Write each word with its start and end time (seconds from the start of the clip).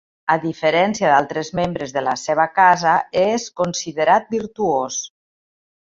A 0.35 0.35
diferència 0.45 1.11
d'altres 1.11 1.51
membres 1.59 1.93
de 1.99 2.03
la 2.07 2.17
seva 2.23 2.47
casa 2.57 2.97
és 3.27 3.49
considerat 3.63 4.35
virtuós. 4.41 5.03